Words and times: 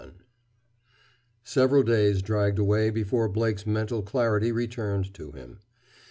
XXI 0.01 0.11
Several 1.43 1.83
days 1.83 2.23
dragged 2.23 2.57
away 2.57 2.89
before 2.89 3.29
Blake's 3.29 3.67
mental 3.67 4.01
clarity 4.01 4.51
returned 4.51 5.13
to 5.13 5.31
him. 5.31 5.59